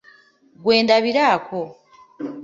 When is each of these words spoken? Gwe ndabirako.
Gwe 0.61 0.75
ndabirako. 0.83 1.59